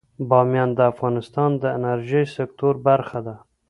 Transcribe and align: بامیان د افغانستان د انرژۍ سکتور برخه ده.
بامیان 0.29 0.69
د 0.75 0.79
افغانستان 0.91 1.49
د 1.61 1.63
انرژۍ 1.77 2.25
سکتور 2.37 2.73
برخه 2.87 3.19
ده. 3.27 3.35